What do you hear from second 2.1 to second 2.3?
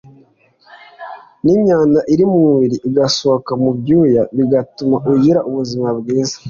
iri